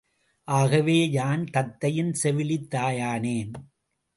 [0.47, 3.53] ஆகவே யான் தத்தையின் செவிலித் தாயானேன்.